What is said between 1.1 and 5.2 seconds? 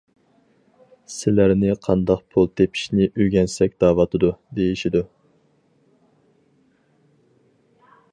سىلەرنى قانداق پۇل تېپىشنى ئۆگەنسەك دەۋاتىدۇ، دېيىشىدۇ.